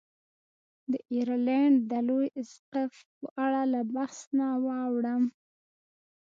د 0.91 0.93
ایرلنډ 1.13 1.77
د 1.89 1.91
لوی 2.07 2.27
اسقف 2.41 2.93
په 3.19 3.27
اړه 3.45 3.61
له 3.73 3.81
بحث 3.95 4.17
نه 4.37 4.47
واوړم. 4.65 5.23